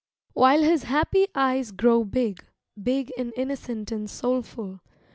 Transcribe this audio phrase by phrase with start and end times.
[0.33, 2.43] While his happy eyes grow big,
[2.81, 4.79] Big and innocent and soulful.